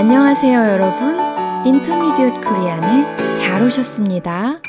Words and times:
안녕하세요, 0.00 0.58
여러분. 0.58 1.14
인터미디엇 1.66 2.36
코리안에 2.36 3.36
잘 3.36 3.62
오셨습니다. 3.62 4.62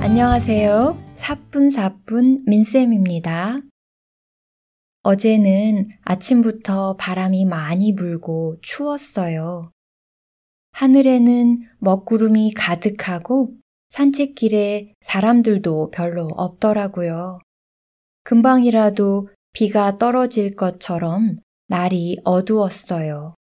안녕하세요. 0.00 0.96
사뿐사뿐 1.16 2.44
민쌤입니다. 2.46 3.60
어제는 5.02 5.88
아침부터 6.02 6.94
바람이 6.96 7.44
많이 7.44 7.96
불고 7.96 8.56
추웠어요. 8.62 9.72
하늘에는 10.70 11.58
먹구름이 11.80 12.52
가득하고 12.54 13.63
산책길에 13.94 14.92
사람들도 15.02 15.92
별로 15.92 16.26
없더라고요. 16.34 17.38
금방이라도 18.24 19.28
비가 19.52 19.98
떨어질 19.98 20.56
것처럼 20.56 21.38
날이 21.68 22.18
어두웠어요. 22.24 23.36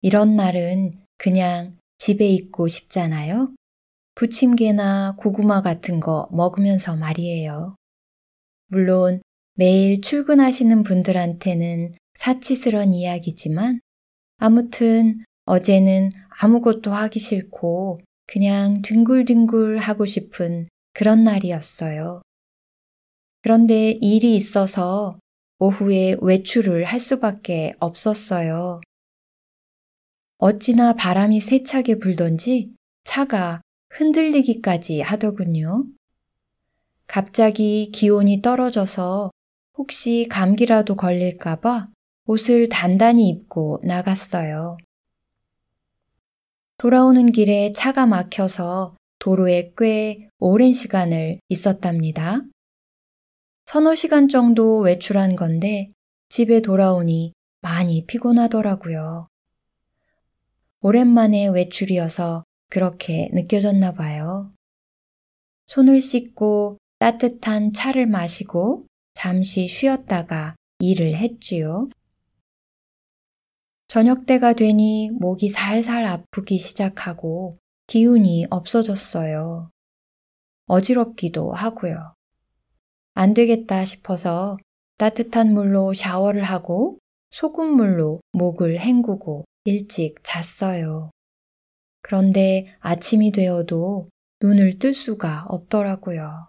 이런 0.00 0.36
날은 0.36 1.04
그냥 1.18 1.76
집에 1.98 2.26
있고 2.28 2.66
싶잖아요. 2.66 3.54
부침개나 4.14 5.16
고구마 5.18 5.60
같은 5.60 6.00
거 6.00 6.28
먹으면서 6.32 6.96
말이에요. 6.96 7.76
물론 8.68 9.20
매일 9.52 10.00
출근하시는 10.00 10.82
분들한테는 10.82 11.92
사치스런 12.14 12.94
이야기지만 12.94 13.80
아무튼 14.38 15.22
어제는 15.44 16.08
아무것도 16.40 16.90
하기 16.90 17.18
싫고 17.18 18.00
그냥 18.26 18.82
뒹굴뒹굴 18.82 19.78
하고 19.78 20.06
싶은 20.06 20.68
그런 20.92 21.24
날이었어요. 21.24 22.22
그런데 23.42 23.90
일이 24.00 24.36
있어서 24.36 25.18
오후에 25.58 26.16
외출을 26.20 26.84
할 26.84 27.00
수밖에 27.00 27.74
없었어요. 27.78 28.80
어찌나 30.38 30.94
바람이 30.94 31.40
세차게 31.40 31.98
불던지 31.98 32.74
차가 33.04 33.60
흔들리기까지 33.90 35.00
하더군요. 35.00 35.84
갑자기 37.06 37.90
기온이 37.92 38.42
떨어져서 38.42 39.30
혹시 39.76 40.26
감기라도 40.30 40.96
걸릴까봐 40.96 41.88
옷을 42.26 42.68
단단히 42.68 43.28
입고 43.28 43.80
나갔어요. 43.84 44.78
돌아오는 46.76 47.30
길에 47.30 47.72
차가 47.72 48.06
막혀서 48.06 48.96
도로에 49.18 49.72
꽤 49.78 50.28
오랜 50.38 50.72
시간을 50.72 51.40
있었답니다. 51.48 52.42
서너 53.66 53.94
시간 53.94 54.28
정도 54.28 54.80
외출한 54.80 55.36
건데 55.36 55.90
집에 56.28 56.60
돌아오니 56.60 57.32
많이 57.62 58.04
피곤하더라고요. 58.06 59.28
오랜만에 60.80 61.48
외출이어서 61.48 62.44
그렇게 62.68 63.30
느껴졌나 63.32 63.92
봐요. 63.92 64.52
손을 65.66 66.00
씻고 66.00 66.78
따뜻한 66.98 67.72
차를 67.72 68.06
마시고 68.06 68.86
잠시 69.14 69.68
쉬었다가 69.68 70.56
일을 70.80 71.16
했지요. 71.16 71.88
저녁 73.94 74.26
때가 74.26 74.54
되니 74.54 75.10
목이 75.20 75.50
살살 75.50 76.04
아프기 76.04 76.58
시작하고 76.58 77.58
기운이 77.86 78.44
없어졌어요. 78.50 79.70
어지럽기도 80.66 81.52
하고요. 81.52 82.12
안 83.14 83.34
되겠다 83.34 83.84
싶어서 83.84 84.56
따뜻한 84.98 85.54
물로 85.54 85.94
샤워를 85.94 86.42
하고 86.42 86.98
소금물로 87.30 88.20
목을 88.32 88.80
헹구고 88.80 89.44
일찍 89.64 90.16
잤어요. 90.24 91.12
그런데 92.02 92.74
아침이 92.80 93.30
되어도 93.30 94.08
눈을 94.42 94.80
뜰 94.80 94.92
수가 94.92 95.44
없더라고요. 95.46 96.48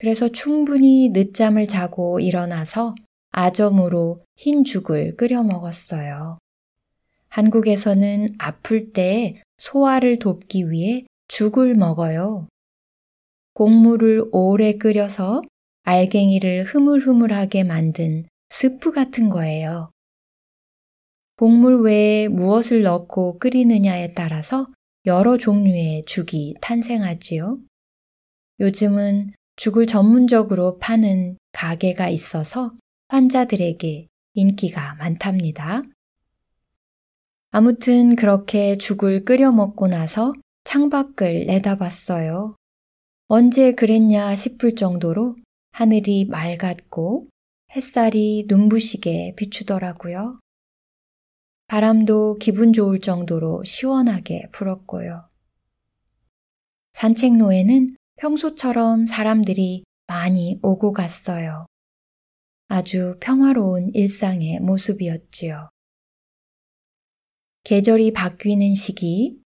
그래서 0.00 0.28
충분히 0.28 1.10
늦잠을 1.10 1.68
자고 1.68 2.18
일어나서 2.18 2.96
아점으로 3.32 4.24
흰 4.36 4.62
죽을 4.62 5.16
끓여 5.16 5.42
먹었어요. 5.42 6.38
한국에서는 7.32 8.34
아플 8.36 8.92
때 8.92 9.40
소화를 9.56 10.18
돕기 10.18 10.70
위해 10.70 11.06
죽을 11.28 11.74
먹어요. 11.74 12.46
곡물을 13.54 14.28
오래 14.32 14.74
끓여서 14.76 15.40
알갱이를 15.84 16.64
흐물흐물하게 16.64 17.64
만든 17.64 18.26
스프 18.50 18.92
같은 18.92 19.30
거예요. 19.30 19.90
곡물 21.36 21.80
외에 21.80 22.28
무엇을 22.28 22.82
넣고 22.82 23.38
끓이느냐에 23.38 24.12
따라서 24.12 24.66
여러 25.06 25.38
종류의 25.38 26.04
죽이 26.04 26.54
탄생하지요. 26.60 27.58
요즘은 28.60 29.30
죽을 29.56 29.86
전문적으로 29.86 30.76
파는 30.78 31.38
가게가 31.52 32.10
있어서 32.10 32.74
환자들에게 33.08 34.08
인기가 34.34 34.94
많답니다. 34.96 35.82
아무튼 37.54 38.16
그렇게 38.16 38.78
죽을 38.78 39.26
끓여 39.26 39.52
먹고 39.52 39.86
나서 39.86 40.32
창밖을 40.64 41.44
내다봤어요. 41.44 42.56
언제 43.28 43.72
그랬냐 43.74 44.34
싶을 44.34 44.74
정도로 44.74 45.36
하늘이 45.70 46.24
맑았고 46.24 47.28
햇살이 47.76 48.46
눈부시게 48.48 49.34
비추더라고요. 49.36 50.40
바람도 51.66 52.38
기분 52.38 52.72
좋을 52.72 53.00
정도로 53.00 53.64
시원하게 53.64 54.48
불었고요. 54.52 55.28
산책로에는 56.94 57.96
평소처럼 58.16 59.04
사람들이 59.04 59.84
많이 60.06 60.58
오고 60.62 60.94
갔어요. 60.94 61.66
아주 62.68 63.18
평화로운 63.20 63.90
일상의 63.92 64.58
모습이었지요. 64.60 65.68
계절이 67.64 68.12
바뀌는 68.12 68.74
시기, 68.74 69.38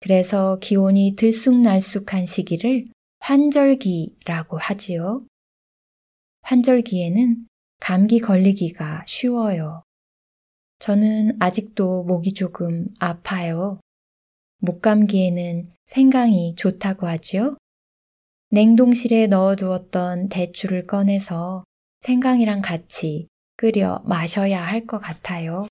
그래서 0.00 0.58
기온이 0.60 1.14
들쑥날쑥한 1.16 2.26
시기를 2.26 2.88
환절기라고 3.18 4.56
하지요. 4.58 5.26
환절기에는 6.42 7.46
감기 7.80 8.18
걸리기가 8.18 9.04
쉬워요. 9.06 9.82
저는 10.78 11.36
아직도 11.40 12.04
목이 12.04 12.32
조금 12.32 12.86
아파요. 12.98 13.80
목감기에는 14.60 15.70
생강이 15.86 16.54
좋다고 16.56 17.06
하지요. 17.06 17.56
냉동실에 18.50 19.26
넣어두었던 19.26 20.28
대추를 20.28 20.84
꺼내서 20.86 21.64
생강이랑 22.00 22.62
같이 22.62 23.28
끓여 23.56 24.02
마셔야 24.06 24.64
할 24.64 24.86
것 24.86 24.98
같아요. 24.98 25.66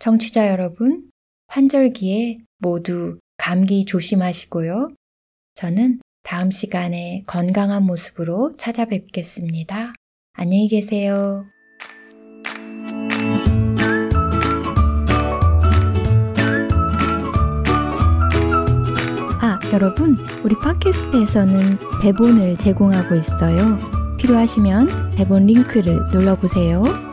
정취자 0.00 0.48
여러분, 0.48 1.10
환절기에 1.48 2.38
모두 2.56 3.18
감기 3.36 3.84
조심하시고요. 3.84 4.94
저는 5.54 6.00
다음 6.22 6.50
시간에 6.50 7.22
건강한 7.26 7.82
모습으로 7.82 8.52
찾아뵙겠습니다. 8.56 9.92
안녕히 10.32 10.68
계세요. 10.68 11.44
아, 19.42 19.58
여러분, 19.74 20.16
우리 20.42 20.54
팟캐스트에서는 20.54 21.58
대본을 22.00 22.56
제공하고 22.56 23.16
있어요. 23.16 23.78
필요하시면 24.16 25.10
대본 25.10 25.44
링크를 25.44 26.06
눌러보세요. 26.10 27.09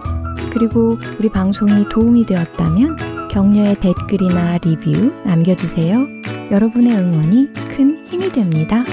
그리고 0.57 0.97
우리 1.19 1.29
방송이 1.29 1.87
도움이 1.87 2.25
되었다면 2.25 3.27
격려의 3.29 3.75
댓글이나 3.75 4.57
리뷰 4.57 5.13
남겨주세요. 5.23 6.07
여러분의 6.49 6.97
응원이 6.97 7.53
큰 7.75 8.07
힘이 8.07 8.31
됩니다. 8.31 8.83